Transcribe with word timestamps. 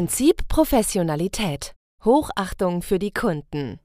Prinzip 0.00 0.48
Professionalität. 0.48 1.74
Hochachtung 2.06 2.80
für 2.80 2.98
die 2.98 3.10
Kunden. 3.10 3.80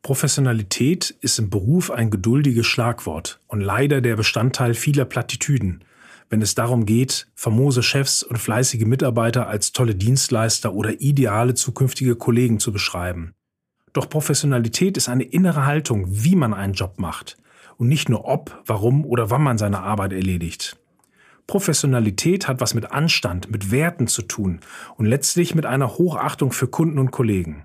Professionalität 0.00 1.10
ist 1.20 1.38
im 1.38 1.50
Beruf 1.50 1.90
ein 1.90 2.08
geduldiges 2.08 2.66
Schlagwort 2.66 3.38
und 3.46 3.60
leider 3.60 4.00
der 4.00 4.16
Bestandteil 4.16 4.72
vieler 4.72 5.04
Plattitüden, 5.04 5.84
wenn 6.30 6.40
es 6.40 6.54
darum 6.54 6.86
geht, 6.86 7.26
famose 7.34 7.82
Chefs 7.82 8.22
und 8.22 8.38
fleißige 8.38 8.86
Mitarbeiter 8.86 9.46
als 9.46 9.72
tolle 9.72 9.94
Dienstleister 9.94 10.72
oder 10.72 11.02
ideale 11.02 11.52
zukünftige 11.52 12.16
Kollegen 12.16 12.58
zu 12.58 12.72
beschreiben. 12.72 13.34
Doch 13.92 14.08
Professionalität 14.08 14.96
ist 14.96 15.10
eine 15.10 15.24
innere 15.24 15.66
Haltung, 15.66 16.06
wie 16.08 16.34
man 16.34 16.54
einen 16.54 16.72
Job 16.72 16.98
macht 16.98 17.36
und 17.76 17.88
nicht 17.88 18.08
nur 18.08 18.24
ob, 18.24 18.62
warum 18.64 19.04
oder 19.04 19.28
wann 19.28 19.42
man 19.42 19.58
seine 19.58 19.80
Arbeit 19.80 20.14
erledigt. 20.14 20.78
Professionalität 21.46 22.48
hat 22.48 22.60
was 22.60 22.74
mit 22.74 22.90
Anstand, 22.92 23.50
mit 23.50 23.70
Werten 23.70 24.06
zu 24.06 24.22
tun 24.22 24.60
und 24.96 25.06
letztlich 25.06 25.54
mit 25.54 25.66
einer 25.66 25.98
Hochachtung 25.98 26.52
für 26.52 26.68
Kunden 26.68 26.98
und 26.98 27.10
Kollegen. 27.10 27.64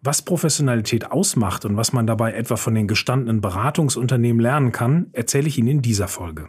Was 0.00 0.22
Professionalität 0.22 1.10
ausmacht 1.10 1.64
und 1.64 1.76
was 1.76 1.92
man 1.92 2.06
dabei 2.06 2.32
etwa 2.32 2.56
von 2.56 2.74
den 2.74 2.86
gestandenen 2.86 3.40
Beratungsunternehmen 3.40 4.40
lernen 4.40 4.72
kann, 4.72 5.08
erzähle 5.12 5.48
ich 5.48 5.58
Ihnen 5.58 5.68
in 5.68 5.82
dieser 5.82 6.08
Folge. 6.08 6.48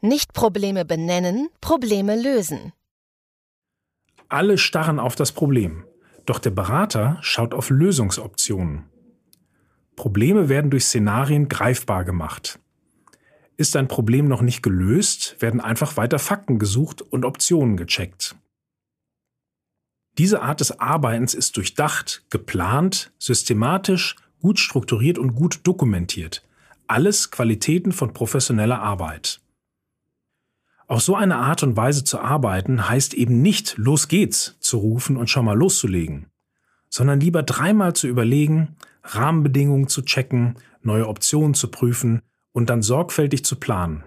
Nicht 0.00 0.32
Probleme 0.32 0.84
benennen, 0.84 1.48
Probleme 1.60 2.20
lösen. 2.20 2.72
Alle 4.28 4.58
starren 4.58 4.98
auf 4.98 5.14
das 5.14 5.30
Problem, 5.30 5.84
doch 6.26 6.40
der 6.40 6.50
Berater 6.50 7.18
schaut 7.20 7.54
auf 7.54 7.70
Lösungsoptionen. 7.70 8.86
Probleme 9.94 10.48
werden 10.48 10.70
durch 10.70 10.86
Szenarien 10.86 11.48
greifbar 11.48 12.04
gemacht. 12.04 12.58
Ist 13.62 13.76
ein 13.76 13.86
Problem 13.86 14.26
noch 14.26 14.42
nicht 14.42 14.64
gelöst, 14.64 15.36
werden 15.38 15.60
einfach 15.60 15.96
weiter 15.96 16.18
Fakten 16.18 16.58
gesucht 16.58 17.00
und 17.00 17.24
Optionen 17.24 17.76
gecheckt. 17.76 18.34
Diese 20.18 20.42
Art 20.42 20.58
des 20.58 20.80
Arbeitens 20.80 21.32
ist 21.32 21.56
durchdacht, 21.56 22.24
geplant, 22.28 23.12
systematisch, 23.20 24.16
gut 24.40 24.58
strukturiert 24.58 25.16
und 25.16 25.36
gut 25.36 25.60
dokumentiert. 25.62 26.42
Alles 26.88 27.30
Qualitäten 27.30 27.92
von 27.92 28.12
professioneller 28.12 28.82
Arbeit. 28.82 29.40
Auf 30.88 31.00
so 31.02 31.14
eine 31.14 31.36
Art 31.36 31.62
und 31.62 31.76
Weise 31.76 32.02
zu 32.02 32.18
arbeiten 32.18 32.88
heißt 32.88 33.14
eben 33.14 33.42
nicht 33.42 33.78
los 33.78 34.08
geht's 34.08 34.56
zu 34.58 34.78
rufen 34.78 35.16
und 35.16 35.30
schon 35.30 35.44
mal 35.44 35.56
loszulegen, 35.56 36.26
sondern 36.88 37.20
lieber 37.20 37.44
dreimal 37.44 37.94
zu 37.94 38.08
überlegen, 38.08 38.74
Rahmenbedingungen 39.04 39.86
zu 39.86 40.02
checken, 40.02 40.56
neue 40.82 41.06
Optionen 41.06 41.54
zu 41.54 41.70
prüfen 41.70 42.22
und 42.52 42.70
dann 42.70 42.82
sorgfältig 42.82 43.44
zu 43.44 43.56
planen. 43.56 44.04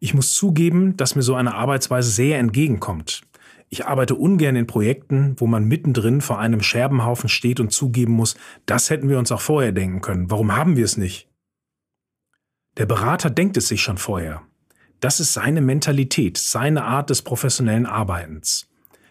Ich 0.00 0.14
muss 0.14 0.34
zugeben, 0.34 0.96
dass 0.96 1.16
mir 1.16 1.22
so 1.22 1.34
eine 1.34 1.54
Arbeitsweise 1.54 2.10
sehr 2.10 2.38
entgegenkommt. 2.38 3.22
Ich 3.68 3.86
arbeite 3.86 4.14
ungern 4.14 4.56
in 4.56 4.66
Projekten, 4.66 5.34
wo 5.38 5.46
man 5.46 5.64
mittendrin 5.64 6.20
vor 6.20 6.38
einem 6.38 6.62
Scherbenhaufen 6.62 7.28
steht 7.28 7.60
und 7.60 7.72
zugeben 7.72 8.12
muss, 8.12 8.36
das 8.64 8.88
hätten 8.88 9.08
wir 9.08 9.18
uns 9.18 9.30
auch 9.30 9.40
vorher 9.40 9.72
denken 9.72 10.00
können. 10.00 10.30
Warum 10.30 10.56
haben 10.56 10.76
wir 10.76 10.84
es 10.84 10.96
nicht? 10.96 11.28
Der 12.78 12.86
Berater 12.86 13.28
denkt 13.28 13.56
es 13.56 13.68
sich 13.68 13.82
schon 13.82 13.98
vorher. 13.98 14.42
Das 15.00 15.20
ist 15.20 15.32
seine 15.32 15.60
Mentalität, 15.60 16.38
seine 16.38 16.84
Art 16.84 17.10
des 17.10 17.22
professionellen 17.22 17.86
Arbeitens. 17.86 18.68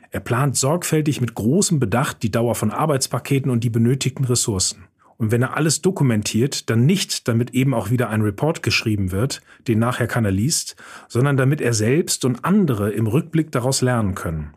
Er 0.10 0.22
plant 0.22 0.58
sorgfältig 0.58 1.22
mit 1.22 1.36
großem 1.36 1.80
Bedacht 1.80 2.24
die 2.24 2.32
Dauer 2.32 2.56
von 2.56 2.72
Arbeitspaketen 2.72 3.52
und 3.52 3.64
die 3.64 3.70
benötigten 3.70 4.26
Ressourcen. 4.26 4.86
Und 5.18 5.32
wenn 5.32 5.42
er 5.42 5.58
alles 5.58 5.82
dokumentiert, 5.82 6.70
dann 6.70 6.86
nicht, 6.86 7.28
damit 7.28 7.52
eben 7.52 7.74
auch 7.74 7.90
wieder 7.90 8.10
ein 8.10 8.22
Report 8.22 8.62
geschrieben 8.62 9.12
wird, 9.12 9.42
den 9.68 9.80
nachher 9.80 10.08
keiner 10.08 10.32
liest, 10.32 10.76
sondern 11.08 11.38
damit 11.38 11.60
er 11.60 11.74
selbst 11.74 12.24
und 12.24 12.46
andere 12.46 12.92
im 12.92 13.08
Rückblick 13.08 13.52
daraus 13.52 13.82
lernen 13.82 14.14
können. 14.14 14.54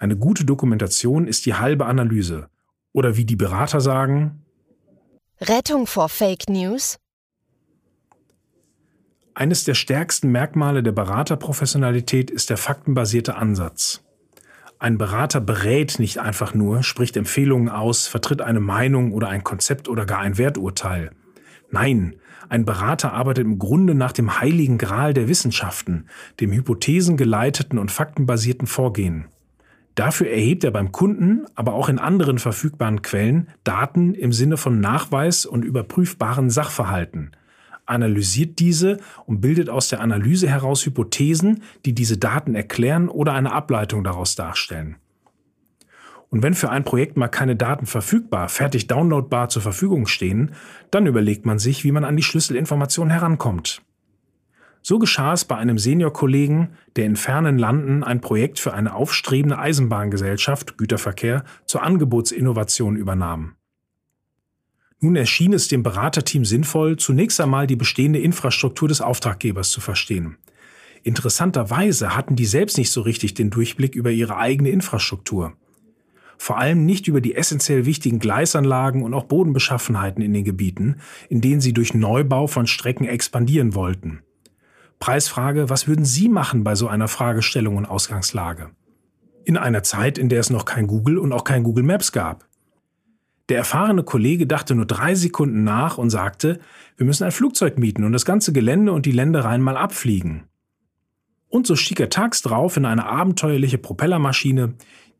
Eine 0.00 0.16
gute 0.16 0.44
Dokumentation 0.44 1.28
ist 1.28 1.46
die 1.46 1.54
halbe 1.54 1.86
Analyse. 1.86 2.48
Oder 2.92 3.16
wie 3.16 3.24
die 3.24 3.36
Berater 3.36 3.80
sagen, 3.80 4.42
Rettung 5.40 5.86
vor 5.86 6.08
Fake 6.08 6.48
News? 6.48 6.98
Eines 9.34 9.64
der 9.64 9.74
stärksten 9.74 10.30
Merkmale 10.32 10.82
der 10.82 10.92
Beraterprofessionalität 10.92 12.30
ist 12.30 12.50
der 12.50 12.56
faktenbasierte 12.56 13.36
Ansatz. 13.36 14.02
Ein 14.82 14.96
Berater 14.96 15.42
berät 15.42 15.98
nicht 15.98 16.20
einfach 16.20 16.54
nur, 16.54 16.82
spricht 16.82 17.18
Empfehlungen 17.18 17.68
aus, 17.68 18.06
vertritt 18.06 18.40
eine 18.40 18.60
Meinung 18.60 19.12
oder 19.12 19.28
ein 19.28 19.44
Konzept 19.44 19.90
oder 19.90 20.06
gar 20.06 20.20
ein 20.20 20.38
Werturteil. 20.38 21.10
Nein, 21.70 22.16
ein 22.48 22.64
Berater 22.64 23.12
arbeitet 23.12 23.44
im 23.44 23.58
Grunde 23.58 23.94
nach 23.94 24.12
dem 24.12 24.40
heiligen 24.40 24.78
Gral 24.78 25.12
der 25.12 25.28
Wissenschaften, 25.28 26.06
dem 26.40 26.50
hypothesengeleiteten 26.50 27.78
und 27.78 27.90
faktenbasierten 27.90 28.66
Vorgehen. 28.66 29.26
Dafür 29.96 30.30
erhebt 30.30 30.64
er 30.64 30.70
beim 30.70 30.92
Kunden, 30.92 31.44
aber 31.54 31.74
auch 31.74 31.90
in 31.90 31.98
anderen 31.98 32.38
verfügbaren 32.38 33.02
Quellen 33.02 33.48
Daten 33.64 34.14
im 34.14 34.32
Sinne 34.32 34.56
von 34.56 34.80
Nachweis 34.80 35.44
und 35.44 35.62
überprüfbaren 35.62 36.48
Sachverhalten, 36.48 37.32
analysiert 37.90 38.58
diese 38.58 38.98
und 39.26 39.40
bildet 39.40 39.68
aus 39.68 39.88
der 39.88 40.00
Analyse 40.00 40.48
heraus 40.48 40.86
Hypothesen, 40.86 41.62
die 41.84 41.94
diese 41.94 42.16
Daten 42.18 42.54
erklären 42.54 43.08
oder 43.08 43.32
eine 43.32 43.52
Ableitung 43.52 44.04
daraus 44.04 44.36
darstellen. 44.36 44.96
Und 46.30 46.44
wenn 46.44 46.54
für 46.54 46.70
ein 46.70 46.84
Projekt 46.84 47.16
mal 47.16 47.28
keine 47.28 47.56
Daten 47.56 47.86
verfügbar, 47.86 48.48
fertig 48.48 48.86
downloadbar 48.86 49.48
zur 49.48 49.62
Verfügung 49.62 50.06
stehen, 50.06 50.52
dann 50.90 51.06
überlegt 51.06 51.44
man 51.44 51.58
sich, 51.58 51.84
wie 51.84 51.92
man 51.92 52.04
an 52.04 52.16
die 52.16 52.22
Schlüsselinformationen 52.22 53.10
herankommt. 53.10 53.82
So 54.82 54.98
geschah 54.98 55.34
es 55.34 55.44
bei 55.44 55.56
einem 55.56 55.78
Seniorkollegen, 55.78 56.70
der 56.96 57.04
in 57.04 57.16
fernen 57.16 57.58
Landen 57.58 58.02
ein 58.02 58.20
Projekt 58.20 58.60
für 58.60 58.72
eine 58.72 58.94
aufstrebende 58.94 59.58
Eisenbahngesellschaft 59.58 60.78
Güterverkehr 60.78 61.44
zur 61.66 61.82
Angebotsinnovation 61.82 62.96
übernahm. 62.96 63.56
Nun 65.00 65.16
erschien 65.16 65.54
es 65.54 65.68
dem 65.68 65.82
Beraterteam 65.82 66.44
sinnvoll, 66.44 66.96
zunächst 66.96 67.40
einmal 67.40 67.66
die 67.66 67.76
bestehende 67.76 68.18
Infrastruktur 68.18 68.86
des 68.86 69.00
Auftraggebers 69.00 69.70
zu 69.70 69.80
verstehen. 69.80 70.36
Interessanterweise 71.02 72.14
hatten 72.14 72.36
die 72.36 72.44
selbst 72.44 72.76
nicht 72.76 72.90
so 72.90 73.00
richtig 73.00 73.32
den 73.32 73.48
Durchblick 73.48 73.94
über 73.94 74.10
ihre 74.10 74.36
eigene 74.36 74.68
Infrastruktur. 74.68 75.54
Vor 76.36 76.58
allem 76.58 76.84
nicht 76.84 77.08
über 77.08 77.22
die 77.22 77.34
essentiell 77.34 77.86
wichtigen 77.86 78.18
Gleisanlagen 78.18 79.02
und 79.02 79.14
auch 79.14 79.24
Bodenbeschaffenheiten 79.24 80.22
in 80.22 80.34
den 80.34 80.44
Gebieten, 80.44 80.96
in 81.28 81.40
denen 81.40 81.62
sie 81.62 81.72
durch 81.72 81.94
Neubau 81.94 82.46
von 82.46 82.66
Strecken 82.66 83.06
expandieren 83.06 83.74
wollten. 83.74 84.20
Preisfrage, 84.98 85.70
was 85.70 85.88
würden 85.88 86.04
Sie 86.04 86.28
machen 86.28 86.62
bei 86.62 86.74
so 86.74 86.88
einer 86.88 87.08
Fragestellung 87.08 87.76
und 87.76 87.86
Ausgangslage? 87.86 88.70
In 89.44 89.56
einer 89.56 89.82
Zeit, 89.82 90.18
in 90.18 90.28
der 90.28 90.40
es 90.40 90.50
noch 90.50 90.66
kein 90.66 90.86
Google 90.86 91.16
und 91.16 91.32
auch 91.32 91.44
kein 91.44 91.62
Google 91.62 91.84
Maps 91.84 92.12
gab. 92.12 92.49
Der 93.50 93.58
erfahrene 93.58 94.04
Kollege 94.04 94.46
dachte 94.46 94.76
nur 94.76 94.86
drei 94.86 95.16
Sekunden 95.16 95.64
nach 95.64 95.98
und 95.98 96.08
sagte, 96.08 96.60
wir 96.96 97.04
müssen 97.04 97.24
ein 97.24 97.32
Flugzeug 97.32 97.78
mieten 97.78 98.04
und 98.04 98.12
das 98.12 98.24
ganze 98.24 98.52
Gelände 98.52 98.92
und 98.92 99.06
die 99.06 99.12
Ländereien 99.12 99.60
mal 99.60 99.76
abfliegen. 99.76 100.44
Und 101.48 101.66
so 101.66 101.74
stieg 101.74 101.98
er 101.98 102.10
tags 102.10 102.42
drauf 102.42 102.76
in 102.76 102.84
eine 102.84 103.06
abenteuerliche 103.06 103.76
Propellermaschine, 103.76 104.74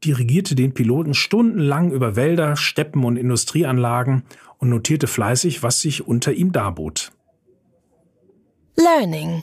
dirigierte 0.05 0.55
den 0.55 0.75
Piloten 0.75 1.13
stundenlang 1.13 1.91
über 1.91 2.15
Wälder, 2.15 2.55
Steppen 2.55 3.03
und 3.03 3.17
Industrieanlagen 3.17 4.23
und 4.59 4.69
notierte 4.69 5.09
fleißig, 5.09 5.65
was 5.65 5.81
sich 5.81 6.07
unter 6.07 6.33
ihm 6.33 6.53
darbot. 6.53 7.11
Learning. 8.77 9.43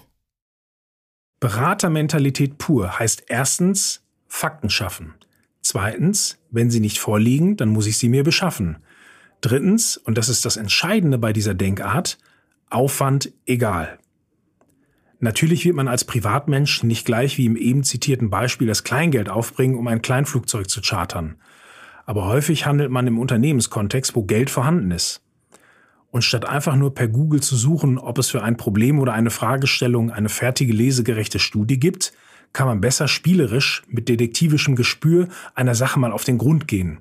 Beratermentalität 1.41 2.57
pur 2.57 2.97
heißt 2.97 3.25
erstens 3.27 4.05
Fakten 4.29 4.69
schaffen. 4.69 5.13
Zweitens, 5.69 6.37
wenn 6.49 6.71
sie 6.71 6.79
nicht 6.79 6.97
vorliegen, 6.97 7.57
dann 7.57 7.67
muss 7.67 7.87
ich 7.87 7.97
sie 7.97 8.07
mir 8.07 8.23
beschaffen. 8.23 8.77
Drittens, 9.41 9.97
und 9.97 10.17
das 10.17 10.29
ist 10.29 10.45
das 10.45 10.55
Entscheidende 10.55 11.17
bei 11.17 11.33
dieser 11.33 11.55
Denkart, 11.55 12.19
Aufwand 12.69 13.33
egal. 13.45 13.99
Natürlich 15.19 15.65
wird 15.65 15.75
man 15.75 15.89
als 15.89 16.05
Privatmensch 16.05 16.83
nicht 16.83 17.05
gleich 17.05 17.37
wie 17.37 17.47
im 17.47 17.57
eben 17.57 17.83
zitierten 17.83 18.29
Beispiel 18.29 18.65
das 18.65 18.85
Kleingeld 18.85 19.27
aufbringen, 19.27 19.75
um 19.75 19.89
ein 19.89 20.01
Kleinflugzeug 20.01 20.69
zu 20.69 20.79
chartern. 20.79 21.35
Aber 22.05 22.27
häufig 22.27 22.65
handelt 22.65 22.89
man 22.89 23.05
im 23.05 23.19
Unternehmenskontext, 23.19 24.15
wo 24.15 24.23
Geld 24.23 24.49
vorhanden 24.49 24.91
ist. 24.91 25.21
Und 26.11 26.21
statt 26.21 26.45
einfach 26.45 26.77
nur 26.77 26.93
per 26.93 27.09
Google 27.09 27.41
zu 27.41 27.57
suchen, 27.57 27.97
ob 27.97 28.19
es 28.19 28.29
für 28.29 28.41
ein 28.41 28.55
Problem 28.55 28.99
oder 28.99 29.11
eine 29.11 29.31
Fragestellung 29.31 30.11
eine 30.11 30.29
fertige 30.29 30.71
lesegerechte 30.71 31.39
Studie 31.39 31.77
gibt, 31.77 32.13
kann 32.57 32.65
man 32.65 32.81
besser 32.81 33.07
spielerisch 33.07 33.83
mit 33.87 34.09
detektivischem 34.09 34.75
Gespür 34.75 35.27
einer 35.53 35.75
Sache 35.75 35.99
mal 35.99 36.11
auf 36.11 36.23
den 36.23 36.39
Grund 36.39 36.67
gehen. 36.67 36.99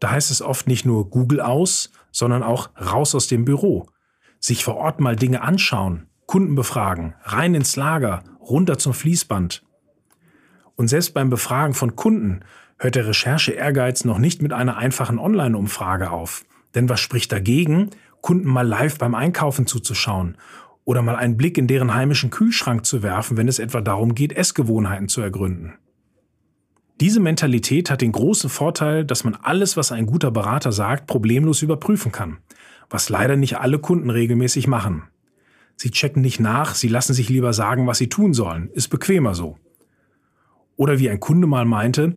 Da 0.00 0.10
heißt 0.10 0.30
es 0.30 0.42
oft 0.42 0.66
nicht 0.66 0.84
nur 0.84 1.08
Google 1.08 1.40
aus, 1.40 1.90
sondern 2.12 2.42
auch 2.42 2.68
raus 2.78 3.14
aus 3.14 3.26
dem 3.26 3.46
Büro, 3.46 3.88
sich 4.38 4.64
vor 4.64 4.76
Ort 4.76 5.00
mal 5.00 5.16
Dinge 5.16 5.40
anschauen, 5.40 6.08
Kunden 6.26 6.54
befragen, 6.54 7.14
rein 7.22 7.54
ins 7.54 7.76
Lager, 7.76 8.22
runter 8.38 8.76
zum 8.76 8.92
Fließband. 8.92 9.62
Und 10.74 10.88
selbst 10.88 11.14
beim 11.14 11.30
Befragen 11.30 11.72
von 11.72 11.96
Kunden 11.96 12.40
hört 12.76 12.96
der 12.96 13.06
Recherche-Ehrgeiz 13.06 14.04
noch 14.04 14.18
nicht 14.18 14.42
mit 14.42 14.52
einer 14.52 14.76
einfachen 14.76 15.18
Online-Umfrage 15.18 16.10
auf. 16.10 16.44
Denn 16.74 16.90
was 16.90 17.00
spricht 17.00 17.32
dagegen, 17.32 17.88
Kunden 18.20 18.48
mal 18.50 18.68
live 18.68 18.98
beim 18.98 19.14
Einkaufen 19.14 19.66
zuzuschauen 19.66 20.36
oder 20.86 21.02
mal 21.02 21.16
einen 21.16 21.36
Blick 21.36 21.58
in 21.58 21.66
deren 21.66 21.94
heimischen 21.94 22.30
Kühlschrank 22.30 22.86
zu 22.86 23.02
werfen, 23.02 23.36
wenn 23.36 23.48
es 23.48 23.58
etwa 23.58 23.82
darum 23.82 24.14
geht, 24.14 24.32
Essgewohnheiten 24.32 25.08
zu 25.08 25.20
ergründen. 25.20 25.74
Diese 27.00 27.20
Mentalität 27.20 27.90
hat 27.90 28.00
den 28.00 28.12
großen 28.12 28.48
Vorteil, 28.48 29.04
dass 29.04 29.24
man 29.24 29.34
alles, 29.34 29.76
was 29.76 29.92
ein 29.92 30.06
guter 30.06 30.30
Berater 30.30 30.72
sagt, 30.72 31.06
problemlos 31.06 31.60
überprüfen 31.60 32.12
kann, 32.12 32.38
was 32.88 33.10
leider 33.10 33.36
nicht 33.36 33.58
alle 33.58 33.80
Kunden 33.80 34.08
regelmäßig 34.08 34.68
machen. 34.68 35.02
Sie 35.74 35.90
checken 35.90 36.22
nicht 36.22 36.40
nach, 36.40 36.74
sie 36.74 36.88
lassen 36.88 37.12
sich 37.12 37.28
lieber 37.28 37.52
sagen, 37.52 37.86
was 37.86 37.98
sie 37.98 38.08
tun 38.08 38.32
sollen, 38.32 38.70
ist 38.70 38.88
bequemer 38.88 39.34
so. 39.34 39.58
Oder 40.76 40.98
wie 41.00 41.10
ein 41.10 41.20
Kunde 41.20 41.46
mal 41.46 41.66
meinte, 41.66 42.14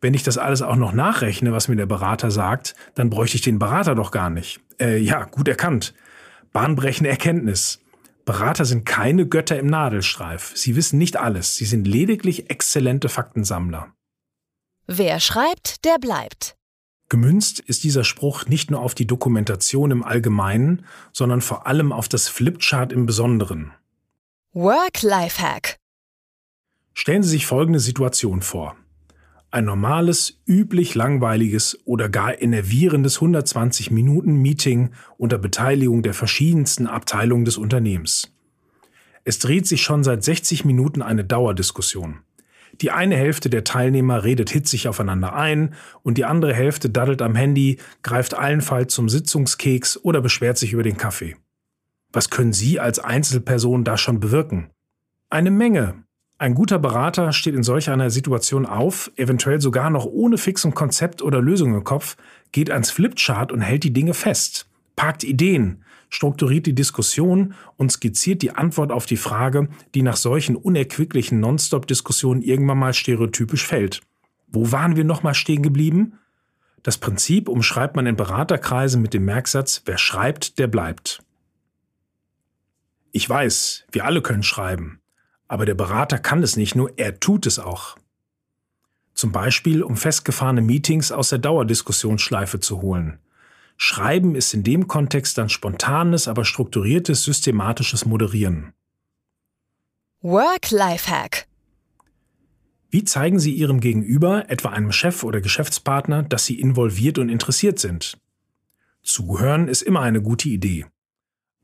wenn 0.00 0.14
ich 0.14 0.22
das 0.22 0.38
alles 0.38 0.62
auch 0.62 0.76
noch 0.76 0.92
nachrechne, 0.92 1.52
was 1.52 1.68
mir 1.68 1.76
der 1.76 1.86
Berater 1.86 2.30
sagt, 2.30 2.74
dann 2.94 3.10
bräuchte 3.10 3.36
ich 3.36 3.42
den 3.42 3.58
Berater 3.58 3.94
doch 3.94 4.10
gar 4.10 4.30
nicht. 4.30 4.60
Äh, 4.80 4.98
ja, 4.98 5.24
gut 5.24 5.48
erkannt. 5.48 5.94
Bahnbrechende 6.52 7.10
Erkenntnis. 7.10 7.80
Berater 8.26 8.64
sind 8.64 8.84
keine 8.84 9.28
Götter 9.28 9.56
im 9.56 9.68
Nadelstreif. 9.68 10.52
Sie 10.56 10.74
wissen 10.74 10.98
nicht 10.98 11.16
alles. 11.16 11.54
Sie 11.54 11.64
sind 11.64 11.86
lediglich 11.86 12.50
exzellente 12.50 13.08
Faktensammler. 13.08 13.94
Wer 14.88 15.20
schreibt, 15.20 15.84
der 15.84 15.98
bleibt. 15.98 16.56
Gemünzt 17.08 17.60
ist 17.60 17.84
dieser 17.84 18.02
Spruch 18.02 18.46
nicht 18.46 18.68
nur 18.68 18.80
auf 18.80 18.96
die 18.96 19.06
Dokumentation 19.06 19.92
im 19.92 20.02
Allgemeinen, 20.02 20.84
sondern 21.12 21.40
vor 21.40 21.68
allem 21.68 21.92
auf 21.92 22.08
das 22.08 22.26
Flipchart 22.26 22.92
im 22.92 23.06
Besonderen. 23.06 23.72
Work-Life-Hack. 24.54 25.76
Stellen 26.94 27.22
Sie 27.22 27.30
sich 27.30 27.46
folgende 27.46 27.78
Situation 27.78 28.42
vor. 28.42 28.76
Ein 29.56 29.64
normales, 29.64 30.42
üblich 30.46 30.94
langweiliges 30.94 31.78
oder 31.86 32.10
gar 32.10 32.42
enervierendes 32.42 33.16
120 33.22 33.90
Minuten 33.90 34.34
Meeting 34.34 34.90
unter 35.16 35.38
Beteiligung 35.38 36.02
der 36.02 36.12
verschiedensten 36.12 36.86
Abteilungen 36.86 37.46
des 37.46 37.56
Unternehmens. 37.56 38.30
Es 39.24 39.38
dreht 39.38 39.66
sich 39.66 39.80
schon 39.80 40.04
seit 40.04 40.22
60 40.22 40.66
Minuten 40.66 41.00
eine 41.00 41.24
Dauerdiskussion. 41.24 42.18
Die 42.82 42.90
eine 42.90 43.16
Hälfte 43.16 43.48
der 43.48 43.64
Teilnehmer 43.64 44.24
redet 44.24 44.50
hitzig 44.50 44.88
aufeinander 44.88 45.34
ein 45.34 45.72
und 46.02 46.18
die 46.18 46.26
andere 46.26 46.52
Hälfte 46.52 46.90
daddelt 46.90 47.22
am 47.22 47.34
Handy, 47.34 47.78
greift 48.02 48.34
allenfalls 48.34 48.92
zum 48.92 49.08
Sitzungskeks 49.08 49.96
oder 50.04 50.20
beschwert 50.20 50.58
sich 50.58 50.74
über 50.74 50.82
den 50.82 50.98
Kaffee. 50.98 51.34
Was 52.12 52.28
können 52.28 52.52
Sie 52.52 52.78
als 52.78 52.98
Einzelperson 52.98 53.84
da 53.84 53.96
schon 53.96 54.20
bewirken? 54.20 54.68
Eine 55.30 55.50
Menge. 55.50 56.05
Ein 56.38 56.54
guter 56.54 56.78
Berater 56.78 57.32
steht 57.32 57.54
in 57.54 57.62
solch 57.62 57.88
einer 57.88 58.10
Situation 58.10 58.66
auf, 58.66 59.10
eventuell 59.16 59.60
sogar 59.60 59.88
noch 59.88 60.04
ohne 60.04 60.36
fixen 60.36 60.74
Konzept 60.74 61.22
oder 61.22 61.40
Lösung 61.40 61.74
im 61.74 61.82
Kopf, 61.82 62.16
geht 62.52 62.70
ans 62.70 62.90
Flipchart 62.90 63.52
und 63.52 63.62
hält 63.62 63.84
die 63.84 63.92
Dinge 63.92 64.12
fest, 64.12 64.68
parkt 64.96 65.24
Ideen, 65.24 65.82
strukturiert 66.10 66.66
die 66.66 66.74
Diskussion 66.74 67.54
und 67.78 67.90
skizziert 67.90 68.42
die 68.42 68.50
Antwort 68.50 68.92
auf 68.92 69.06
die 69.06 69.16
Frage, 69.16 69.68
die 69.94 70.02
nach 70.02 70.16
solchen 70.16 70.56
unerquicklichen 70.56 71.40
Nonstop-Diskussionen 71.40 72.42
irgendwann 72.42 72.78
mal 72.78 72.92
stereotypisch 72.92 73.66
fällt. 73.66 74.02
Wo 74.46 74.70
waren 74.72 74.94
wir 74.94 75.04
nochmal 75.04 75.34
stehen 75.34 75.62
geblieben? 75.62 76.18
Das 76.82 76.98
Prinzip 76.98 77.48
umschreibt 77.48 77.96
man 77.96 78.06
in 78.06 78.16
Beraterkreisen 78.16 79.00
mit 79.00 79.14
dem 79.14 79.24
Merksatz, 79.24 79.82
wer 79.86 79.96
schreibt, 79.96 80.58
der 80.58 80.66
bleibt. 80.66 81.22
Ich 83.10 83.28
weiß, 83.28 83.86
wir 83.90 84.04
alle 84.04 84.20
können 84.20 84.42
schreiben, 84.42 85.00
aber 85.48 85.66
der 85.66 85.74
Berater 85.74 86.18
kann 86.18 86.42
es 86.42 86.56
nicht 86.56 86.74
nur, 86.74 86.92
er 86.96 87.20
tut 87.20 87.46
es 87.46 87.58
auch. 87.58 87.96
Zum 89.14 89.32
Beispiel, 89.32 89.82
um 89.82 89.96
festgefahrene 89.96 90.60
Meetings 90.60 91.10
aus 91.12 91.30
der 91.30 91.38
Dauerdiskussionsschleife 91.38 92.60
zu 92.60 92.82
holen. 92.82 93.18
Schreiben 93.78 94.34
ist 94.34 94.54
in 94.54 94.62
dem 94.62 94.88
Kontext 94.88 95.38
dann 95.38 95.48
spontanes, 95.48 96.28
aber 96.28 96.44
strukturiertes, 96.44 97.24
systematisches 97.24 98.06
Moderieren. 98.06 98.72
Work-Life-Hack. 100.22 101.46
Wie 102.90 103.04
zeigen 103.04 103.38
Sie 103.38 103.52
Ihrem 103.52 103.80
Gegenüber, 103.80 104.48
etwa 104.48 104.70
einem 104.70 104.92
Chef 104.92 105.22
oder 105.22 105.40
Geschäftspartner, 105.40 106.22
dass 106.22 106.46
Sie 106.46 106.58
involviert 106.58 107.18
und 107.18 107.28
interessiert 107.28 107.78
sind? 107.78 108.18
Zuhören 109.02 109.68
ist 109.68 109.82
immer 109.82 110.00
eine 110.00 110.22
gute 110.22 110.48
Idee. 110.48 110.86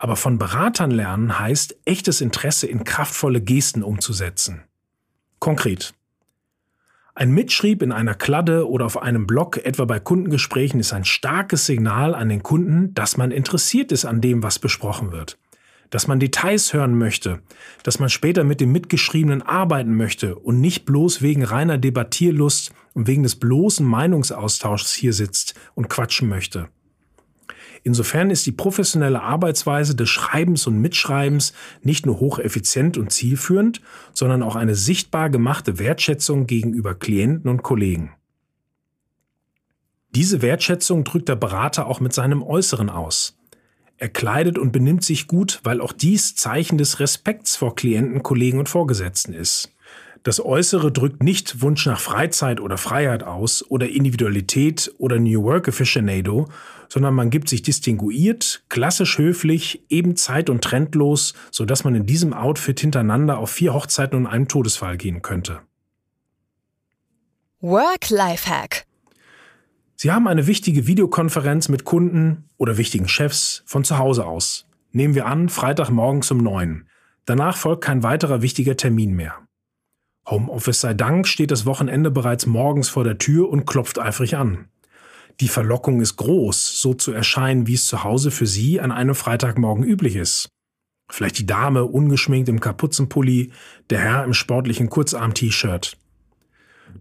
Aber 0.03 0.17
von 0.17 0.37
Beratern 0.37 0.91
lernen 0.91 1.39
heißt, 1.39 1.77
echtes 1.85 2.21
Interesse 2.21 2.67
in 2.67 2.83
kraftvolle 2.83 3.41
Gesten 3.41 3.85
umzusetzen. 3.85 4.65
Konkret. 5.39 5.95
Ein 7.15 7.31
Mitschrieb 7.31 7.83
in 7.83 7.93
einer 7.93 8.17
Kladde 8.17 8.69
oder 8.69 8.85
auf 8.85 9.01
einem 9.01 9.29
Blog, 9.29 9.65
etwa 9.65 9.85
bei 9.85 10.01
Kundengesprächen, 10.01 10.81
ist 10.81 10.93
ein 10.93 11.05
starkes 11.05 11.67
Signal 11.67 12.17
an 12.17 12.29
den 12.29 12.43
Kunden, 12.43 12.93
dass 12.95 13.17
man 13.17 13.31
interessiert 13.31 13.93
ist 13.93 14.05
an 14.05 14.21
dem, 14.21 14.43
was 14.43 14.59
besprochen 14.59 15.13
wird. 15.13 15.39
Dass 15.91 16.09
man 16.09 16.19
Details 16.19 16.73
hören 16.73 16.99
möchte, 16.99 17.41
dass 17.85 18.01
man 18.01 18.09
später 18.09 18.43
mit 18.43 18.61
dem 18.61 18.73
Mitgeschriebenen 18.73 19.43
arbeiten 19.43 19.97
möchte 19.97 20.35
und 20.35 20.61
nicht 20.61 20.85
bloß 20.85 21.23
wegen 21.23 21.45
reiner 21.45 21.79
Debattierlust 21.79 22.73
und 22.95 23.07
wegen 23.07 23.23
des 23.23 23.37
bloßen 23.37 23.87
Meinungsaustauschs 23.87 24.95
hier 24.95 25.13
sitzt 25.13 25.55
und 25.77 25.89
quatschen 25.89 26.29
möchte. 26.29 26.71
Insofern 27.84 28.31
ist 28.31 28.46
die 28.46 28.52
professionelle 28.52 29.23
Arbeitsweise 29.23 29.96
des 29.96 30.08
Schreibens 30.08 30.67
und 30.67 30.81
Mitschreibens 30.81 31.52
nicht 31.82 32.06
nur 32.06 32.20
hocheffizient 32.20 32.96
und 32.96 33.11
zielführend, 33.11 33.81
sondern 34.14 34.43
auch 34.43 34.55
eine 34.55 34.75
sichtbar 34.75 35.31
gemachte 35.31 35.79
Wertschätzung 35.79 36.46
gegenüber 36.46 36.94
Klienten 36.94 37.50
und 37.50 37.62
Kollegen. 37.62 38.12
Diese 40.14 40.43
Wertschätzung 40.43 41.05
drückt 41.05 41.29
der 41.29 41.37
Berater 41.37 41.87
auch 41.87 42.00
mit 42.00 42.12
seinem 42.12 42.43
Äußeren 42.43 42.90
aus. 42.90 43.37
Er 43.96 44.08
kleidet 44.08 44.58
und 44.58 44.73
benimmt 44.73 45.05
sich 45.05 45.26
gut, 45.26 45.61
weil 45.64 45.81
auch 45.81 45.93
dies 45.93 46.34
Zeichen 46.34 46.76
des 46.76 47.00
Respekts 47.00 47.56
vor 47.56 47.75
Klienten, 47.75 48.23
Kollegen 48.23 48.58
und 48.58 48.69
Vorgesetzten 48.69 49.32
ist. 49.32 49.73
Das 50.25 50.44
Äußere 50.44 50.93
drückt 50.93 51.23
nicht 51.23 51.62
Wunsch 51.62 51.87
nach 51.87 51.99
Freizeit 51.99 52.61
oder 52.61 52.79
Freiheit 52.79 53.25
aus 53.25 53.69
oder 53.69 53.88
Individualität 53.88 54.94
oder 54.99 55.19
New 55.19 55.43
Work 55.43 55.69
Aficionado, 55.69 56.49
sondern 56.93 57.15
man 57.15 57.31
gibt 57.31 57.49
sich 57.49 57.62
distinguiert, 57.62 58.65
klassisch 58.69 59.17
höflich, 59.17 59.83
eben 59.89 60.15
zeit- 60.15 60.50
und 60.50 60.62
trendlos, 60.62 61.33
sodass 61.50 61.85
man 61.85 61.94
in 61.94 62.05
diesem 62.05 62.35
Outfit 62.35 62.79
hintereinander 62.79 63.39
auf 63.39 63.50
vier 63.50 63.73
Hochzeiten 63.73 64.15
und 64.19 64.27
einen 64.27 64.47
Todesfall 64.47 64.99
gehen 64.99 65.23
könnte. 65.23 65.61
Work-Life-Hack. 67.61 68.85
Sie 69.97 70.12
haben 70.12 70.29
eine 70.29 70.47
wichtige 70.47 70.87
Videokonferenz 70.87 71.71
mit 71.71 71.87
Kunden 71.87 72.44
oder 72.59 72.77
wichtigen 72.77 73.08
Chefs 73.08 73.63
von 73.65 73.84
zu 73.84 73.96
Hause 73.96 74.27
aus. 74.27 74.67
Nehmen 74.91 75.15
wir 75.15 75.25
an, 75.25 75.49
Freitagmorgens 75.49 76.31
um 76.31 76.39
neun. 76.39 76.89
Danach 77.25 77.56
folgt 77.56 77.84
kein 77.84 78.03
weiterer 78.03 78.43
wichtiger 78.43 78.77
Termin 78.77 79.15
mehr. 79.15 79.37
Homeoffice 80.29 80.82
sei 80.82 80.93
Dank 80.93 81.27
steht 81.27 81.53
das 81.53 81.65
Wochenende 81.65 82.11
bereits 82.11 82.44
morgens 82.44 82.91
vor 82.91 83.05
der 83.05 83.17
Tür 83.17 83.49
und 83.49 83.65
klopft 83.65 83.99
eifrig 83.99 84.37
an. 84.37 84.69
Die 85.43 85.49
Verlockung 85.49 86.01
ist 86.01 86.19
groß, 86.19 86.81
so 86.81 86.94
zu 86.94 87.11
erscheinen, 87.11 87.67
wie 87.67 87.75
es 87.75 87.89
zu 87.89 88.05
Hause 88.05 88.31
für 88.31 88.46
Sie 88.46 88.81
an 88.81 88.93
einem 88.93 89.17
Freitagmorgen 89.17 89.82
üblich 89.82 90.15
ist. 90.15 90.49
Vielleicht 91.11 91.37
die 91.37 91.46
Dame 91.46 91.84
ungeschminkt 91.84 92.49
im 92.49 92.61
Kapuzenpulli, 92.61 93.51
der 93.91 93.99
Herr 93.99 94.22
im 94.22 94.34
sportlichen 94.34 94.89
Kurzarm-T-Shirt. 94.89 95.99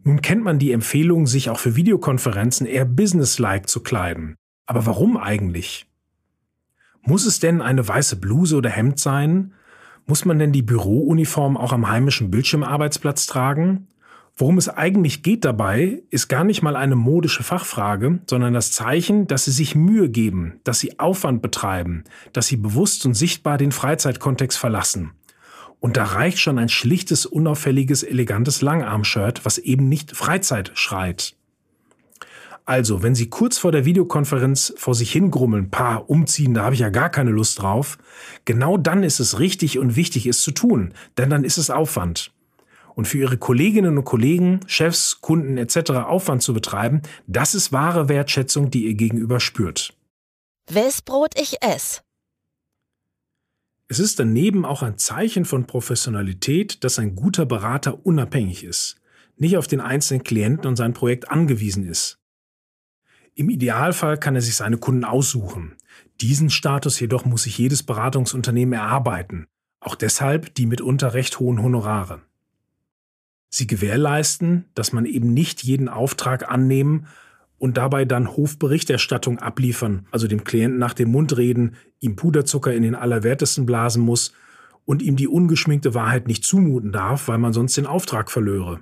Nun 0.03 0.23
kennt 0.23 0.43
man 0.43 0.57
die 0.57 0.71
Empfehlung, 0.71 1.27
sich 1.27 1.51
auch 1.51 1.59
für 1.59 1.75
Videokonferenzen 1.75 2.65
eher 2.65 2.85
businesslike 2.85 3.67
zu 3.67 3.81
kleiden. 3.81 4.37
Aber 4.65 4.87
warum 4.87 5.17
eigentlich? 5.17 5.85
Muss 7.03 7.27
es 7.27 7.39
denn 7.39 7.61
eine 7.61 7.87
weiße 7.87 8.15
Bluse 8.15 8.55
oder 8.55 8.71
Hemd 8.71 8.97
sein? 8.97 9.53
Muss 10.07 10.25
man 10.25 10.39
denn 10.39 10.51
die 10.51 10.63
Bürouniform 10.63 11.57
auch 11.57 11.73
am 11.73 11.87
heimischen 11.87 12.31
Bildschirmarbeitsplatz 12.31 13.27
tragen? 13.27 13.87
Worum 14.41 14.57
es 14.57 14.69
eigentlich 14.69 15.21
geht 15.21 15.45
dabei, 15.45 16.01
ist 16.09 16.27
gar 16.27 16.43
nicht 16.43 16.63
mal 16.63 16.75
eine 16.75 16.95
modische 16.95 17.43
Fachfrage, 17.43 18.21
sondern 18.27 18.55
das 18.55 18.71
Zeichen, 18.71 19.27
dass 19.27 19.45
sie 19.45 19.51
sich 19.51 19.75
Mühe 19.75 20.09
geben, 20.09 20.59
dass 20.63 20.79
sie 20.79 20.99
Aufwand 20.99 21.43
betreiben, 21.43 22.05
dass 22.33 22.47
sie 22.47 22.57
bewusst 22.57 23.05
und 23.05 23.13
sichtbar 23.13 23.59
den 23.59 23.71
Freizeitkontext 23.71 24.57
verlassen. 24.57 25.11
Und 25.79 25.95
da 25.95 26.05
reicht 26.05 26.39
schon 26.39 26.57
ein 26.57 26.69
schlichtes, 26.69 27.27
unauffälliges, 27.27 28.01
elegantes 28.01 28.63
Langarm-Shirt, 28.63 29.45
was 29.45 29.59
eben 29.59 29.87
nicht 29.87 30.17
Freizeit 30.17 30.71
schreit. 30.73 31.35
Also, 32.65 33.03
wenn 33.03 33.13
Sie 33.13 33.29
kurz 33.29 33.59
vor 33.59 33.71
der 33.71 33.85
Videokonferenz 33.85 34.73
vor 34.75 34.95
sich 34.95 35.11
hingrummeln, 35.11 35.69
paar 35.69 36.09
umziehen, 36.09 36.55
da 36.55 36.63
habe 36.63 36.73
ich 36.73 36.81
ja 36.81 36.89
gar 36.89 37.11
keine 37.11 37.29
Lust 37.29 37.61
drauf, 37.61 37.99
genau 38.45 38.77
dann 38.77 39.03
ist 39.03 39.19
es 39.19 39.37
richtig 39.37 39.77
und 39.77 39.95
wichtig, 39.95 40.25
es 40.25 40.41
zu 40.41 40.49
tun, 40.49 40.95
denn 41.19 41.29
dann 41.29 41.43
ist 41.43 41.59
es 41.59 41.69
Aufwand. 41.69 42.31
Und 42.95 43.07
für 43.07 43.19
Ihre 43.19 43.37
Kolleginnen 43.37 43.97
und 43.97 44.03
Kollegen, 44.03 44.59
Chefs, 44.67 45.21
Kunden 45.21 45.57
etc. 45.57 45.91
Aufwand 45.91 46.43
zu 46.43 46.53
betreiben, 46.53 47.01
das 47.27 47.55
ist 47.55 47.71
wahre 47.71 48.09
Wertschätzung, 48.09 48.69
die 48.69 48.85
Ihr 48.85 48.95
Gegenüber 48.95 49.39
spürt. 49.39 49.93
Wes 50.69 51.01
Brot 51.01 51.33
ich 51.39 51.61
ess. 51.61 52.03
Es 53.87 53.99
ist 53.99 54.19
daneben 54.19 54.63
auch 54.63 54.83
ein 54.83 54.97
Zeichen 54.97 55.43
von 55.43 55.67
Professionalität, 55.67 56.83
dass 56.85 56.97
ein 56.97 57.13
guter 57.13 57.45
Berater 57.45 58.05
unabhängig 58.05 58.63
ist, 58.63 58.95
nicht 59.35 59.57
auf 59.57 59.67
den 59.67 59.81
einzelnen 59.81 60.23
Klienten 60.23 60.67
und 60.67 60.77
sein 60.77 60.93
Projekt 60.93 61.29
angewiesen 61.29 61.85
ist. 61.85 62.17
Im 63.35 63.49
Idealfall 63.49 64.17
kann 64.17 64.35
er 64.35 64.41
sich 64.41 64.55
seine 64.55 64.77
Kunden 64.77 65.03
aussuchen. 65.03 65.75
Diesen 66.21 66.49
Status 66.49 66.99
jedoch 66.99 67.25
muss 67.25 67.43
sich 67.43 67.57
jedes 67.57 67.83
Beratungsunternehmen 67.83 68.73
erarbeiten, 68.73 69.47
auch 69.81 69.95
deshalb 69.95 70.55
die 70.55 70.67
mitunter 70.67 71.13
recht 71.13 71.39
hohen 71.39 71.61
Honorare. 71.61 72.21
Sie 73.53 73.67
gewährleisten, 73.67 74.65
dass 74.75 74.93
man 74.93 75.05
eben 75.05 75.33
nicht 75.33 75.61
jeden 75.61 75.89
Auftrag 75.89 76.49
annehmen 76.49 77.07
und 77.59 77.75
dabei 77.75 78.05
dann 78.05 78.35
Hofberichterstattung 78.35 79.39
abliefern, 79.39 80.07
also 80.09 80.27
dem 80.27 80.45
Klienten 80.45 80.79
nach 80.79 80.93
dem 80.93 81.11
Mund 81.11 81.35
reden, 81.37 81.75
ihm 81.99 82.15
Puderzucker 82.15 82.73
in 82.73 82.81
den 82.81 82.95
Allerwertesten 82.95 83.65
blasen 83.65 84.01
muss 84.03 84.33
und 84.85 85.01
ihm 85.01 85.17
die 85.17 85.27
ungeschminkte 85.27 85.93
Wahrheit 85.93 86.27
nicht 86.27 86.45
zumuten 86.45 86.93
darf, 86.93 87.27
weil 87.27 87.37
man 87.37 87.51
sonst 87.51 87.75
den 87.75 87.85
Auftrag 87.85 88.31
verlöre. 88.31 88.79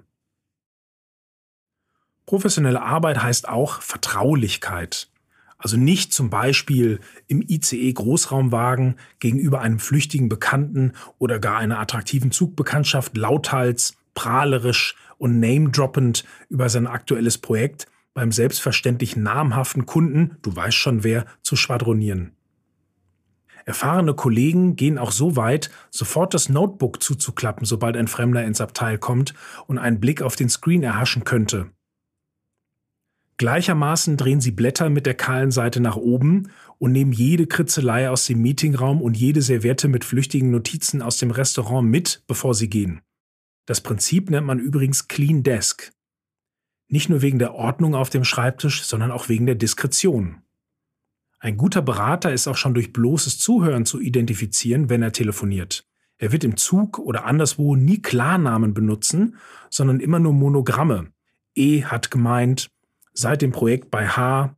Professionelle 2.28 2.84
Arbeit 2.84 3.24
heißt 3.24 3.50
auch 3.50 3.82
Vertraulichkeit. 3.82 5.10
Also 5.58 5.78
nicht 5.78 6.14
zum 6.14 6.30
Beispiel 6.30 7.00
im 7.28 7.42
ICE 7.42 7.92
Großraumwagen 7.92 8.96
gegenüber 9.20 9.62
einem 9.62 9.80
flüchtigen 9.80 10.30
Bekannten 10.30 10.94
oder 11.18 11.40
gar 11.40 11.58
einer 11.58 11.80
attraktiven 11.80 12.32
Zugbekanntschaft 12.32 13.18
lauthals, 13.18 13.98
prahlerisch 14.14 14.96
und 15.18 15.40
name-droppend 15.40 16.24
über 16.50 16.70
sein 16.70 16.88
aktuelles 16.88 17.38
Projekt 17.38 17.88
beim 18.14 18.32
selbstverständlich 18.32 19.16
namhaften 19.16 19.86
Kunden, 19.86 20.38
du 20.42 20.56
weißt 20.56 20.76
schon 20.76 21.04
wer, 21.04 21.26
zu 21.42 21.56
schwadronieren. 21.56 22.34
Erfahrene 23.66 24.16
Kollegen 24.16 24.76
gehen 24.76 24.98
auch 24.98 25.12
so 25.12 25.36
weit, 25.36 25.70
sofort 25.92 26.34
das 26.34 26.50
Notebook 26.50 27.04
zuzuklappen, 27.04 27.66
sobald 27.66 27.98
ein 27.98 28.08
Fremder 28.08 28.44
ins 28.44 28.62
Abteil 28.62 28.98
kommt 28.98 29.36
und 29.68 29.78
einen 29.78 30.00
Blick 30.00 30.22
auf 30.22 30.36
den 30.36 30.50
Screen 30.50 30.82
erhaschen 30.82 31.24
könnte. 31.24 31.70
Gleichermaßen 33.38 34.18
drehen 34.18 34.42
sie 34.42 34.52
Blätter 34.52 34.90
mit 34.90 35.06
der 35.06 35.14
kahlen 35.14 35.52
Seite 35.52 35.80
nach 35.80 35.96
oben 35.96 36.52
und 36.78 36.92
nehmen 36.92 37.14
jede 37.14 37.48
Kritzelei 37.48 38.10
aus 38.10 38.26
dem 38.26 38.42
Meetingraum 38.42 39.02
und 39.02 39.16
jede 39.16 39.42
Serviette 39.42 39.88
mit 39.88 40.04
flüchtigen 40.04 40.52
Notizen 40.52 41.02
aus 41.02 41.18
dem 41.20 41.32
Restaurant 41.32 41.88
mit, 41.88 42.24
bevor 42.28 42.54
sie 42.54 42.70
gehen. 42.70 43.02
Das 43.70 43.82
Prinzip 43.82 44.32
nennt 44.32 44.48
man 44.48 44.58
übrigens 44.58 45.08
Clean 45.08 45.44
Desk. 45.44 45.92
Nicht 46.88 47.08
nur 47.08 47.22
wegen 47.22 47.38
der 47.38 47.54
Ordnung 47.54 47.94
auf 47.94 48.10
dem 48.10 48.24
Schreibtisch, 48.24 48.84
sondern 48.84 49.12
auch 49.12 49.30
wegen 49.30 49.46
der 49.46 49.54
Diskretion. 49.54 50.42
Ein 51.38 51.56
guter 51.56 51.84
Berater 51.84 52.34
ist 52.34 52.48
auch 52.48 52.58
schon 52.58 52.74
durch 52.74 52.94
bloßes 52.94 53.38
Zuhören 53.38 53.86
zu 53.86 54.00
identifizieren, 54.00 54.90
wenn 54.90 55.04
er 55.04 55.12
telefoniert. 55.12 55.86
Er 56.18 56.32
wird 56.32 56.44
im 56.46 56.58
Zug 56.58 56.98
oder 56.98 57.26
anderswo 57.26 57.76
nie 57.76 58.02
Klarnamen 58.02 58.74
benutzen, 58.74 59.38
sondern 59.70 60.00
immer 60.00 60.18
nur 60.18 60.34
Monogramme. 60.34 61.14
E 61.54 61.84
hat 61.84 62.10
gemeint, 62.10 62.72
seit 63.14 63.44
dem 63.44 63.52
Projekt 63.52 63.92
bei 63.92 64.08
H. 64.08 64.58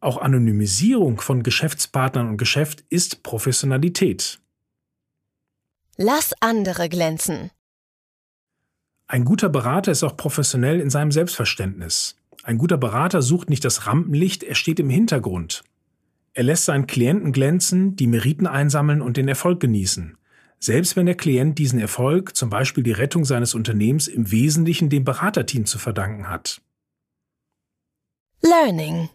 Auch 0.00 0.16
Anonymisierung 0.20 1.20
von 1.20 1.44
Geschäftspartnern 1.44 2.30
und 2.30 2.36
Geschäft 2.36 2.84
ist 2.88 3.22
Professionalität. 3.22 4.40
Lass 5.96 6.32
andere 6.40 6.88
glänzen. 6.88 7.52
Ein 9.06 9.24
guter 9.24 9.48
Berater 9.48 9.92
ist 9.92 10.04
auch 10.04 10.16
professionell 10.16 10.80
in 10.80 10.90
seinem 10.90 11.12
Selbstverständnis. 11.12 12.16
Ein 12.42 12.58
guter 12.58 12.78
Berater 12.78 13.22
sucht 13.22 13.50
nicht 13.50 13.64
das 13.64 13.86
Rampenlicht, 13.86 14.42
er 14.42 14.54
steht 14.54 14.80
im 14.80 14.90
Hintergrund. 14.90 15.62
Er 16.34 16.44
lässt 16.44 16.64
seinen 16.64 16.86
Klienten 16.86 17.32
glänzen, 17.32 17.94
die 17.94 18.06
Meriten 18.06 18.46
einsammeln 18.46 19.02
und 19.02 19.16
den 19.16 19.28
Erfolg 19.28 19.60
genießen. 19.60 20.16
Selbst 20.58 20.96
wenn 20.96 21.06
der 21.06 21.16
Klient 21.16 21.58
diesen 21.58 21.78
Erfolg, 21.78 22.36
zum 22.36 22.48
Beispiel 22.48 22.84
die 22.84 22.92
Rettung 22.92 23.24
seines 23.24 23.54
Unternehmens, 23.54 24.08
im 24.08 24.30
Wesentlichen 24.30 24.88
dem 24.88 25.04
Beraterteam 25.04 25.66
zu 25.66 25.78
verdanken 25.78 26.28
hat. 26.28 26.62
Learning. 28.40 29.08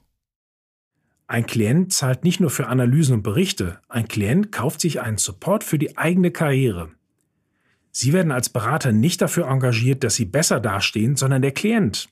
Ein 1.25 1.46
Klient 1.46 1.91
zahlt 1.91 2.24
nicht 2.24 2.39
nur 2.39 2.50
für 2.50 2.67
Analysen 2.67 3.15
und 3.15 3.24
Berichte, 3.24 3.79
ein 3.89 4.08
Klient 4.08 4.51
kauft 4.51 4.79
sich 4.79 5.01
einen 5.01 5.17
Support 5.17 5.63
für 5.63 5.77
die 5.77 5.98
eigene 5.98 6.32
Karriere. 6.32 6.91
Sie 7.91 8.13
werden 8.13 8.32
als 8.32 8.50
Berater 8.50 8.91
nicht 8.91 9.22
dafür 9.22 9.48
engagiert, 9.48 10.03
dass 10.03 10.15
Sie 10.15 10.25
besser 10.25 10.60
dastehen, 10.60 11.15
sondern 11.15 11.41
der 11.41 11.51
Klient. 11.51 12.10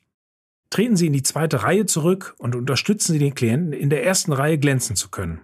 Treten 0.70 0.96
Sie 0.96 1.08
in 1.08 1.13
die 1.13 1.24
zweite 1.24 1.63
Reihe 1.63 1.86
zurück 1.86 2.36
und 2.38 2.55
unterstützen 2.55 3.13
Sie 3.13 3.20
den 3.20 3.36
Klienten, 3.36 3.74
in 3.74 3.89
der 3.89 4.03
ersten 4.03 4.34
Reihe 4.34 4.58
glänzen 4.58 4.96
zu 4.96 5.10
können. 5.10 5.41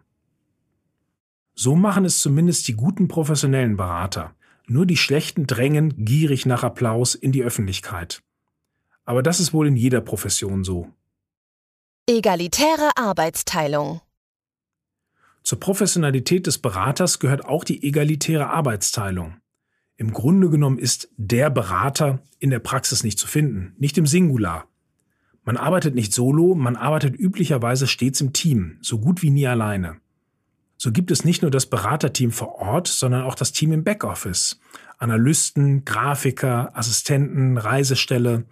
So 1.54 1.76
machen 1.76 2.06
es 2.06 2.20
zumindest 2.20 2.68
die 2.68 2.74
guten 2.74 3.08
professionellen 3.08 3.78
Berater. 3.78 4.34
Nur 4.68 4.86
die 4.86 4.98
schlechten 4.98 5.48
drängen 5.48 6.06
gierig 6.06 6.46
nach 6.46 6.64
Applaus 6.64 7.14
in 7.14 7.32
die 7.32 7.44
Öffentlichkeit. 7.44 8.24
Aber 9.06 9.22
das 9.22 9.40
ist 9.40 9.54
wohl 9.54 9.68
in 9.68 9.76
jeder 9.76 10.02
Profession 10.02 10.64
so. 10.64 10.90
Egalitäre 12.10 12.92
Arbeitsteilung. 12.96 14.02
Zur 15.44 15.60
Professionalität 15.60 16.48
des 16.48 16.60
Beraters 16.60 17.20
gehört 17.20 17.46
auch 17.46 17.64
die 17.64 17.84
egalitäre 17.84 18.50
Arbeitsteilung. 18.50 19.41
Im 19.98 20.14
Grunde 20.14 20.50
genommen 20.50 20.80
ist 20.80 21.10
der 21.18 21.50
Berater 21.50 22.24
in 22.40 22.50
der 22.50 22.60
Praxis 22.60 23.04
nicht 23.04 23.20
zu 23.20 23.28
finden, 23.28 23.76
nicht 23.78 23.98
im 23.98 24.08
Singular. 24.08 24.68
Man 25.44 25.58
arbeitet 25.58 25.96
nicht 25.96 26.14
solo, 26.14 26.56
man 26.56 26.76
arbeitet 26.76 27.20
üblicherweise 27.20 27.88
stets 27.88 28.22
im 28.22 28.34
Team, 28.34 28.78
so 28.82 29.00
gut 29.00 29.22
wie 29.22 29.30
nie 29.30 29.48
alleine. 29.48 29.98
So 30.78 30.92
gibt 30.92 31.12
es 31.12 31.24
nicht 31.24 31.42
nur 31.44 31.52
das 31.52 31.68
Beraterteam 31.68 32.32
vor 32.32 32.56
Ort, 32.56 32.88
sondern 32.88 33.24
auch 33.24 33.36
das 33.36 33.52
Team 33.52 33.72
im 33.72 33.84
Backoffice. 33.84 34.60
Analysten, 34.98 35.86
Grafiker, 35.86 36.76
Assistenten, 36.76 37.58
Reisestelle, 37.58 38.46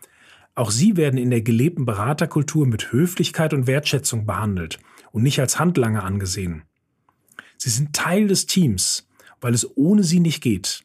auch 0.55 0.71
sie 0.71 0.97
werden 0.97 1.17
in 1.17 1.29
der 1.29 1.41
gelebten 1.41 1.85
Beraterkultur 1.85 2.67
mit 2.67 2.91
Höflichkeit 2.91 3.53
und 3.53 3.65
Wertschätzung 3.65 4.25
behandelt 4.25 4.77
und 5.11 5.23
nicht 5.23 5.39
als 5.39 5.57
Handlanger 5.57 6.03
angesehen. 6.03 6.63
Sie 7.57 7.69
sind 7.69 7.93
Teil 7.93 8.27
des 8.27 8.45
Teams, 8.45 9.07
weil 9.41 9.53
es 9.53 9.77
ohne 9.77 10.03
sie 10.03 10.19
nicht 10.19 10.41
geht. 10.41 10.83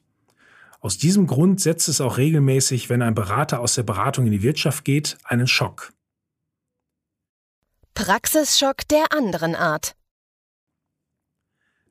Aus 0.84 0.98
diesem 0.98 1.26
Grund 1.26 1.62
setzt 1.62 1.88
es 1.88 2.02
auch 2.02 2.18
regelmäßig, 2.18 2.90
wenn 2.90 3.00
ein 3.00 3.14
Berater 3.14 3.60
aus 3.60 3.74
der 3.74 3.84
Beratung 3.84 4.26
in 4.26 4.32
die 4.32 4.42
Wirtschaft 4.42 4.84
geht, 4.84 5.16
einen 5.24 5.46
Schock. 5.46 5.94
Praxisschock 7.94 8.86
der 8.88 9.06
anderen 9.10 9.54
Art. 9.54 9.96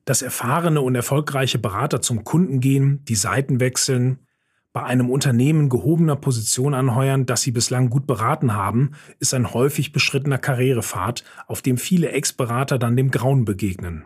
Dass 0.05 0.21
erfahrene 0.21 0.79
und 0.79 0.93
erfolgreiche 0.93 1.57
Berater 1.57 2.03
zum 2.03 2.23
Kunden 2.23 2.59
gehen, 2.59 3.03
die 3.05 3.15
Seiten 3.15 3.59
wechseln, 3.59 4.27
bei 4.73 4.83
einem 4.83 5.09
Unternehmen 5.09 5.69
gehobener 5.69 6.15
Position 6.15 6.75
anheuern, 6.75 7.25
das 7.25 7.41
sie 7.41 7.51
bislang 7.51 7.89
gut 7.89 8.05
beraten 8.05 8.53
haben, 8.53 8.91
ist 9.17 9.33
ein 9.33 9.55
häufig 9.55 9.91
beschrittener 9.91 10.37
Karrierepfad, 10.37 11.23
auf 11.47 11.63
dem 11.63 11.79
viele 11.79 12.11
Ex-Berater 12.11 12.77
dann 12.77 12.95
dem 12.95 13.09
Grauen 13.09 13.43
begegnen. 13.43 14.05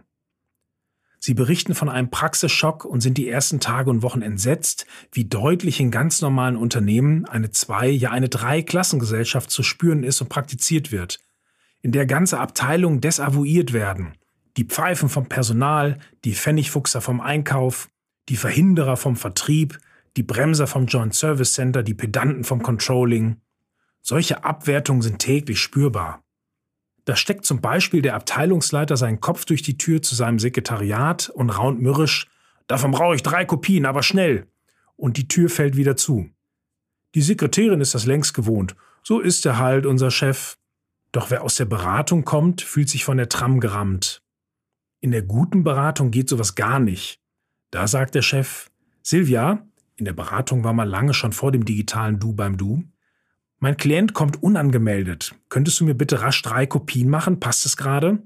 Sie 1.27 1.33
berichten 1.33 1.75
von 1.75 1.89
einem 1.89 2.09
Praxisschock 2.09 2.85
und 2.85 3.01
sind 3.01 3.17
die 3.17 3.27
ersten 3.27 3.59
Tage 3.59 3.89
und 3.89 4.01
Wochen 4.01 4.21
entsetzt, 4.21 4.85
wie 5.11 5.25
deutlich 5.25 5.81
in 5.81 5.91
ganz 5.91 6.21
normalen 6.21 6.55
Unternehmen 6.55 7.25
eine 7.25 7.51
Zwei-, 7.51 7.89
ja 7.89 8.11
eine 8.11 8.29
Drei-Klassengesellschaft 8.29 9.51
zu 9.51 9.61
spüren 9.61 10.05
ist 10.05 10.21
und 10.21 10.29
praktiziert 10.29 10.93
wird, 10.93 11.19
in 11.81 11.91
der 11.91 12.05
ganze 12.05 12.39
Abteilungen 12.39 13.01
desavouiert 13.01 13.73
werden. 13.73 14.13
Die 14.55 14.63
Pfeifen 14.63 15.09
vom 15.09 15.27
Personal, 15.27 15.99
die 16.23 16.33
Pfennigfuchser 16.33 17.01
vom 17.01 17.19
Einkauf, 17.19 17.89
die 18.29 18.37
Verhinderer 18.37 18.95
vom 18.95 19.17
Vertrieb, 19.17 19.79
die 20.15 20.23
Bremser 20.23 20.65
vom 20.65 20.85
Joint 20.85 21.13
Service 21.13 21.55
Center, 21.55 21.83
die 21.83 21.93
Pedanten 21.93 22.45
vom 22.45 22.63
Controlling. 22.63 23.41
Solche 24.01 24.45
Abwertungen 24.45 25.01
sind 25.01 25.19
täglich 25.19 25.59
spürbar. 25.59 26.23
Da 27.07 27.15
steckt 27.15 27.45
zum 27.45 27.61
Beispiel 27.61 28.01
der 28.01 28.15
Abteilungsleiter 28.15 28.97
seinen 28.97 29.21
Kopf 29.21 29.45
durch 29.45 29.61
die 29.61 29.77
Tür 29.77 30.01
zu 30.01 30.13
seinem 30.13 30.39
Sekretariat 30.39 31.29
und 31.29 31.49
raunt 31.49 31.81
mürrisch, 31.81 32.27
davon 32.67 32.91
brauche 32.91 33.15
ich 33.15 33.23
drei 33.23 33.45
Kopien, 33.45 33.85
aber 33.85 34.03
schnell. 34.03 34.47
Und 34.97 35.15
die 35.15 35.29
Tür 35.29 35.49
fällt 35.49 35.77
wieder 35.77 35.95
zu. 35.95 36.29
Die 37.15 37.21
Sekretärin 37.21 37.79
ist 37.79 37.95
das 37.95 38.05
längst 38.05 38.33
gewohnt. 38.33 38.75
So 39.03 39.21
ist 39.21 39.45
er 39.45 39.57
halt, 39.57 39.85
unser 39.85 40.11
Chef. 40.11 40.57
Doch 41.13 41.31
wer 41.31 41.43
aus 41.43 41.55
der 41.55 41.63
Beratung 41.63 42.25
kommt, 42.25 42.61
fühlt 42.61 42.89
sich 42.89 43.05
von 43.05 43.15
der 43.15 43.29
Tram 43.29 43.61
gerammt. 43.61 44.21
In 44.99 45.11
der 45.11 45.21
guten 45.21 45.63
Beratung 45.63 46.11
geht 46.11 46.27
sowas 46.27 46.55
gar 46.55 46.81
nicht. 46.81 47.21
Da 47.71 47.87
sagt 47.87 48.15
der 48.15 48.21
Chef, 48.21 48.69
Silvia, 49.01 49.65
in 49.95 50.03
der 50.03 50.11
Beratung 50.11 50.65
war 50.65 50.73
man 50.73 50.89
lange 50.89 51.13
schon 51.13 51.31
vor 51.31 51.53
dem 51.53 51.63
digitalen 51.63 52.19
Du 52.19 52.33
beim 52.33 52.57
Du. 52.57 52.83
Mein 53.59 53.75
Klient 53.75 54.13
kommt 54.13 54.43
unangemeldet. 54.43 55.33
Könntest 55.49 55.79
du 55.79 55.85
mir 55.85 55.95
bitte 55.95 56.21
rasch 56.21 56.43
drei 56.43 56.67
Kopien 56.67 57.09
machen? 57.09 57.39
Passt 57.39 57.65
es 57.65 57.75
gerade? 57.75 58.19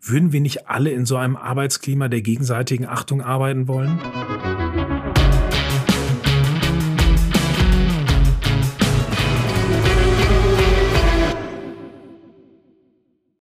Würden 0.00 0.32
wir 0.32 0.40
nicht 0.40 0.68
alle 0.68 0.90
in 0.90 1.06
so 1.06 1.16
einem 1.16 1.36
Arbeitsklima 1.36 2.08
der 2.08 2.20
gegenseitigen 2.20 2.86
Achtung 2.86 3.22
arbeiten 3.22 3.68
wollen? 3.68 4.00